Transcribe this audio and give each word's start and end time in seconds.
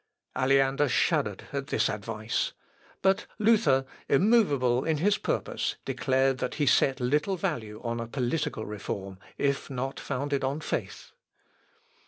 Aleander 0.35 0.89
shuddered 0.89 1.43
at 1.53 1.67
this 1.67 1.87
advice. 1.87 2.53
But 3.03 3.27
Luther, 3.37 3.85
immovable 4.09 4.83
in 4.83 4.97
his 4.97 5.19
purpose, 5.19 5.75
declared 5.85 6.39
that 6.39 6.55
he 6.55 6.65
set 6.65 6.99
little 6.99 7.37
value 7.37 7.79
on 7.83 7.99
a 7.99 8.07
political 8.07 8.65
reform, 8.65 9.19
if 9.37 9.69
not 9.69 9.99
founded 9.99 10.43
on 10.43 10.59
faith. 10.59 11.11